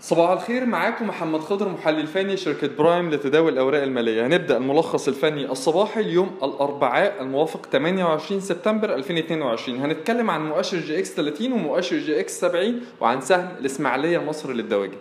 صباح 0.00 0.30
الخير 0.30 0.66
معاكم 0.66 1.06
محمد 1.08 1.40
خضر 1.40 1.68
محلل 1.68 2.06
فني 2.06 2.36
شركة 2.36 2.68
برايم 2.78 3.10
لتداول 3.10 3.52
الأوراق 3.52 3.82
المالية. 3.82 4.26
هنبدأ 4.26 4.56
الملخص 4.56 5.08
الفني 5.08 5.50
الصباحي 5.50 6.00
اليوم 6.00 6.36
الأربعاء 6.42 7.22
الموافق 7.22 7.66
28 7.72 8.40
سبتمبر 8.40 8.94
2022 8.94 9.78
هنتكلم 9.78 10.30
عن 10.30 10.48
مؤشر 10.48 10.78
EGX 10.78 11.14
30 11.14 11.52
ومؤشر 11.52 11.98
EGX 11.98 12.40
70 12.40 12.80
وعن 13.00 13.20
سهم 13.20 13.48
الإسماعيلية 13.60 14.18
مصر 14.18 14.52
للدواجن. 14.52 14.98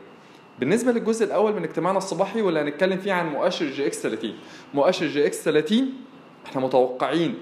بالنسبة 0.59 0.91
للجزء 0.91 1.25
الأول 1.25 1.53
من 1.55 1.63
اجتماعنا 1.63 1.97
الصباحي 1.97 2.41
واللي 2.41 2.59
هنتكلم 2.59 2.97
فيه 2.97 3.13
عن 3.13 3.29
مؤشر 3.29 3.65
EGX 3.65 4.01
30 4.01 4.33
مؤشر 4.73 5.07
EGX 5.07 5.43
30 5.43 5.93
إحنا 6.45 6.61
متوقعين 6.61 7.35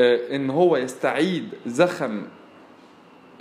آه، 0.00 0.36
إن 0.36 0.50
هو 0.50 0.76
يستعيد 0.76 1.48
زخم 1.66 2.22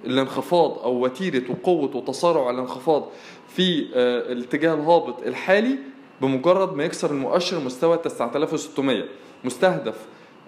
الانخفاض 0.05 0.79
أو 0.79 1.03
وتيرة 1.03 1.51
وقوة 1.51 1.95
وتسارع 1.95 2.49
الانخفاض 2.49 3.07
في 3.47 3.87
آه، 3.95 4.31
الاتجاه 4.31 4.73
الهابط 4.73 5.23
الحالي 5.23 5.77
بمجرد 6.21 6.73
ما 6.73 6.83
يكسر 6.83 7.11
المؤشر 7.11 7.59
مستوى 7.59 7.97
9600 7.97 9.03
مستهدف 9.43 9.95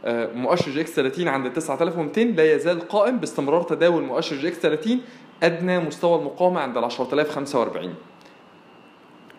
آه، 0.05 0.33
مؤشر 0.33 0.71
EGX 0.71 0.91
30 0.91 1.27
عند 1.27 1.53
9200 1.53 2.21
لا 2.21 2.55
يزال 2.55 2.87
قائم 2.87 3.17
باستمرار 3.17 3.63
تداول 3.63 4.03
مؤشر 4.03 4.35
EGX 4.35 4.57
30 4.57 5.01
أدنى 5.43 5.79
مستوى 5.79 6.19
المقاومة 6.19 6.59
عند 6.59 6.77
ال 6.77 6.83
10045 6.83 7.93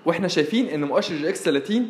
وإحنا 0.07 0.29
شايفين 0.29 0.67
إن 0.67 0.85
مؤشر 0.85 1.15
EGX 1.15 1.43
30 1.43 1.89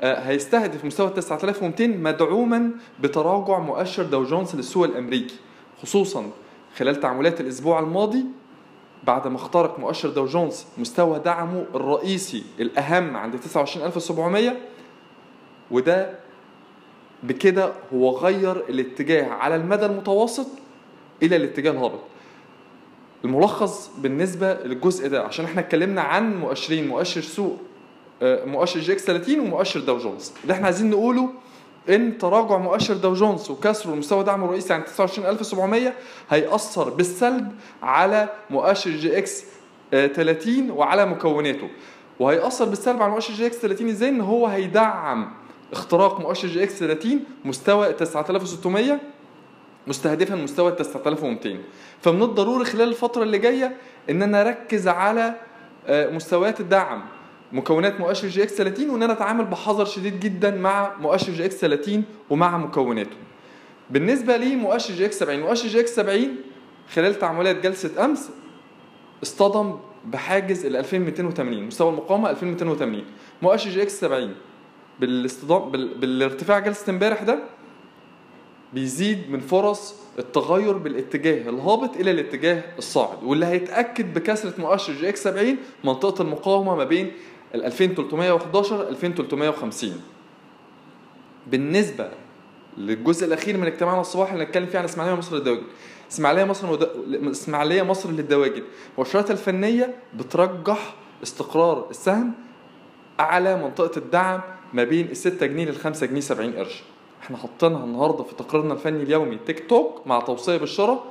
آه، 0.00 0.14
هيستهدف 0.14 0.84
مستوى 0.84 1.10
9200 1.10 1.86
مدعوما 1.86 2.70
بتراجع 3.00 3.58
مؤشر 3.58 4.02
داو 4.02 4.24
جونز 4.24 4.56
للسوق 4.56 4.84
الأمريكي 4.84 5.34
خصوصا 5.82 6.30
خلال 6.78 7.00
تعاملات 7.00 7.40
الأسبوع 7.40 7.78
الماضي 7.80 8.24
بعد 9.04 9.28
ما 9.28 9.36
اخترق 9.36 9.78
مؤشر 9.78 10.08
داو 10.08 10.26
جونز 10.26 10.64
مستوى 10.78 11.18
دعمه 11.18 11.64
الرئيسي 11.74 12.44
الأهم 12.60 13.16
عند 13.16 13.36
29700 13.40 14.56
وده 15.70 16.18
بكده 17.22 17.72
هو 17.94 18.10
غير 18.18 18.56
الاتجاه 18.56 19.28
على 19.28 19.56
المدى 19.56 19.86
المتوسط 19.86 20.46
إلى 21.22 21.36
الاتجاه 21.36 21.70
الهابط. 21.70 22.00
الملخص 23.24 23.90
بالنسبة 23.98 24.54
للجزء 24.54 25.08
ده 25.08 25.22
عشان 25.22 25.44
إحنا 25.44 25.60
اتكلمنا 25.60 26.00
عن 26.00 26.40
مؤشرين 26.40 26.88
مؤشر 26.88 27.20
سوق 27.20 27.58
آه، 28.22 28.44
مؤشر 28.44 28.80
EGX 28.80 29.04
30 29.04 29.40
ومؤشر 29.40 29.80
داو 29.80 29.98
جونز. 29.98 30.32
اللي 30.42 30.52
إحنا 30.54 30.64
عايزين 30.64 30.90
نقوله 30.90 31.30
إن 31.88 32.18
تراجع 32.18 32.58
مؤشر 32.58 32.94
داو 32.94 33.14
جونز 33.14 33.50
وكسره 33.50 33.94
لمستوى 33.94 34.24
دعمه 34.24 34.44
الرئيسي 34.44 34.74
عند 34.74 34.84
29700 34.84 35.92
هيأثر 36.30 36.90
بالسلب 36.90 37.52
على 37.82 38.28
مؤشر 38.50 38.90
EGX 38.90 39.44
آه، 39.94 40.06
30 40.06 40.70
وعلى 40.70 41.06
مكوناته. 41.06 41.68
وهيأثر 42.20 42.64
بالسلب 42.64 43.02
على 43.02 43.12
مؤشر 43.12 43.34
EGX 43.34 43.56
30 43.56 43.88
إزاي؟ 43.88 44.08
إن 44.08 44.20
هو 44.20 44.46
هيدعم 44.46 45.30
اختراق 45.72 46.20
مؤشر 46.20 46.48
EGX 46.48 46.78
30 46.78 47.20
مستوى 47.44 47.92
9600 47.92 49.00
مستهدفا 49.86 50.34
مستوى 50.34 50.72
9200 50.72 51.58
فمن 52.02 52.22
الضروري 52.22 52.64
خلال 52.64 52.88
الفترة 52.88 53.22
اللي 53.22 53.38
جاية 53.38 53.76
إن 54.10 54.22
أنا 54.22 54.40
أركز 54.40 54.88
على 54.88 55.34
آه، 55.86 56.10
مستويات 56.10 56.60
الدعم. 56.60 57.02
مكونات 57.54 58.00
مؤشر 58.00 58.28
EGX 58.28 58.54
30 58.54 58.90
وإن 58.90 59.02
أنا 59.02 59.12
أتعامل 59.12 59.44
بحذر 59.44 59.84
شديد 59.84 60.20
جدا 60.20 60.50
مع 60.50 60.96
مؤشر 61.00 61.32
EGX 61.32 61.56
30 61.56 62.04
ومع 62.30 62.58
مكوناته. 62.58 63.16
بالنسبة 63.90 64.36
لمؤشر 64.36 64.94
EGX 64.94 65.18
70 65.18 65.40
مؤشر 65.40 65.68
EGX 65.68 65.94
70 65.94 66.36
خلال 66.94 67.18
تعاملات 67.18 67.56
جلسة 67.62 68.04
أمس 68.04 68.30
اصطدم 69.22 69.76
بحاجز 70.04 70.66
ال 70.66 70.76
2280 70.76 71.62
مستوى 71.66 71.90
المقاومة 71.90 72.30
2280 72.30 73.04
مؤشر 73.42 73.70
EGX 73.70 74.00
70 74.00 74.34
بالاصطدام 75.00 75.70
بال... 75.70 75.98
بالارتفاع 75.98 76.58
جلسة 76.58 76.90
امبارح 76.90 77.22
ده 77.22 77.38
بيزيد 78.72 79.30
من 79.30 79.40
فرص 79.40 79.94
التغير 80.18 80.72
بالاتجاه 80.78 81.48
الهابط 81.50 81.96
إلى 81.96 82.10
الاتجاه 82.10 82.62
الصاعد 82.78 83.24
واللي 83.24 83.46
هيتأكد 83.46 84.14
بكسر 84.14 84.60
مؤشر 84.60 84.92
EGX 84.92 85.22
70 85.22 85.56
منطقة 85.84 86.22
المقاومة 86.22 86.76
ما 86.76 86.84
بين 86.84 87.12
ال 87.54 87.64
2311 87.64 88.88
2350 88.88 90.00
بالنسبة 91.46 92.08
للجزء 92.78 93.26
الأخير 93.26 93.56
من 93.56 93.66
اجتماعنا 93.66 94.00
الصباحي 94.00 94.32
اللي 94.32 94.44
هنتكلم 94.44 94.66
فيه 94.66 94.78
عن 94.78 94.84
إسماعيلية 94.84 95.16
مصر 95.18 95.36
للدواجن 95.36 95.62
إسماعيلية 96.12 96.44
مصر 96.44 96.72
مد... 96.72 96.88
إسماعيلية 97.30 97.82
مصر 97.82 98.10
للدواجن 98.10 98.62
المؤشرات 98.94 99.30
الفنية 99.30 99.94
بترجح 100.14 100.94
استقرار 101.22 101.86
السهم 101.90 102.32
أعلى 103.20 103.56
منطقة 103.62 103.98
الدعم 103.98 104.40
ما 104.72 104.84
بين 104.84 105.06
ال 105.10 105.16
6 105.16 105.46
جنيه 105.46 105.64
لل 105.64 105.76
5 105.76 106.06
جنيه 106.06 106.20
70 106.20 106.52
قرش. 106.52 106.82
إحنا 107.22 107.36
حاطينها 107.36 107.84
النهارده 107.84 108.22
في 108.24 108.34
تقريرنا 108.34 108.74
الفني 108.74 109.02
اليومي 109.02 109.38
تيك 109.46 109.68
توك 109.68 110.06
مع 110.06 110.20
توصية 110.20 110.56
بالشراء. 110.56 111.04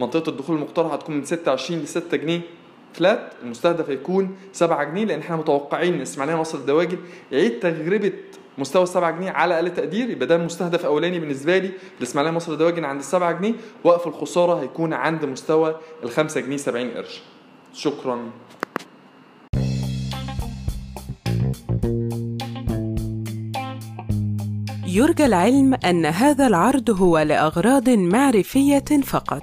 منطقة 0.00 0.30
الدخول 0.30 0.56
المقترحة 0.56 0.94
هتكون 0.94 1.16
من 1.16 1.24
26 1.24 1.80
ل 1.80 1.88
6 1.88 2.16
جنيه 2.16 2.40
فلات 2.94 3.32
المستهدف 3.42 3.90
هيكون 3.90 4.36
7 4.52 4.84
جنيه 4.84 5.04
لأن 5.04 5.18
إحنا 5.20 5.36
متوقعين 5.36 5.94
إن 5.94 6.00
إسماعيلية 6.00 6.36
مصر 6.40 6.58
الدواجن 6.58 6.98
يعيد 7.32 7.60
تجربة 7.60 8.12
مستوى 8.58 8.86
7 8.86 9.10
جنيه 9.10 9.30
على 9.30 9.54
أقل 9.54 9.74
تقدير 9.74 10.10
يبقى 10.10 10.26
ده 10.26 10.36
المستهدف 10.36 10.84
أولاني 10.84 11.20
بالنسبة 11.20 11.58
لي 11.58 11.70
الاسماعيليه 11.98 12.36
مصر 12.36 12.52
الدواجن 12.52 12.84
عند 12.84 13.00
7 13.02 13.32
جنيه. 13.32 13.54
وقف 13.84 14.06
الخسارة 14.06 14.62
هيكون 14.62 14.92
عند 14.92 15.24
مستوى 15.24 15.76
ال 16.02 16.10
5 16.10 16.40
جنيه 16.40 16.56
70 16.56 16.90
قرش. 16.90 17.22
شكرا. 17.72 18.30
يرجى 24.86 25.26
العلم 25.26 25.74
أن 25.74 26.06
هذا 26.06 26.46
العرض 26.46 26.90
هو 26.90 27.18
لأغراض 27.18 27.88
معرفية 27.90 28.84
فقط. 29.04 29.42